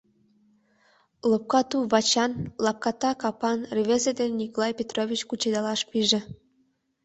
[1.29, 2.31] Лопка туп-вачан,
[2.65, 6.19] лапката капан рвезе дене Николай Петрович кучедалаш пиже.